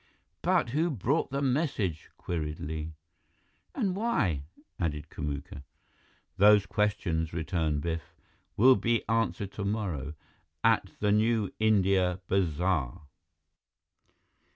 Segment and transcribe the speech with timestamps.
[0.41, 2.95] "But who brought the message?" queried Li.
[3.75, 4.45] "And why?"
[4.79, 5.61] added Kamuka.
[6.37, 8.15] "Those questions," returned Biff,
[8.57, 10.15] "will be answered tomorrow,
[10.63, 13.03] at the New India Bazaar!"